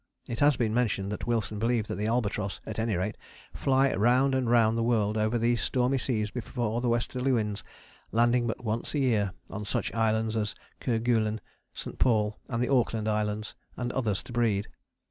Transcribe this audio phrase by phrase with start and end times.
[0.27, 3.17] It has been mentioned that Wilson believed that the albatross, at any rate,
[3.53, 7.63] fly round and round the world over these stormy seas before the westerly winds,
[8.11, 11.39] landing but once a year on such islands as Kerguelen,
[11.75, 11.99] St.
[11.99, 14.69] Paul, the Auckland Islands and others to breed.